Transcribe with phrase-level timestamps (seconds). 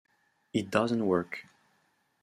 [0.51, 1.45] It doesn't work.